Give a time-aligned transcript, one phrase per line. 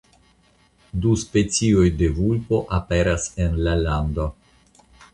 [1.03, 4.31] Du specioj de vulpo aperas en la lando.